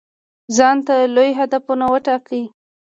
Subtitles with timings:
[0.57, 2.43] ځانته لوی هدفونه وټاکئ.